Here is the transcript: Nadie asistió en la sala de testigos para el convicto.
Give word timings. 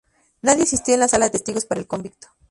Nadie 0.41 0.63
asistió 0.63 0.95
en 0.95 1.01
la 1.01 1.07
sala 1.07 1.25
de 1.25 1.33
testigos 1.33 1.67
para 1.67 1.79
el 1.79 1.85
convicto. 1.85 2.27